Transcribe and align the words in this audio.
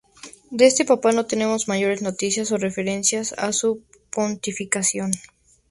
De 0.49 0.65
este 0.65 0.83
papa 0.83 1.11
no 1.11 1.27
tenemos 1.27 1.67
mayores 1.67 2.01
noticias 2.01 2.51
o 2.51 2.57
referencias 2.57 3.33
a 3.37 3.53
su 3.53 3.83
pontificado. 4.09 5.11